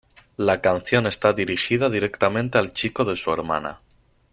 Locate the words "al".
2.57-2.71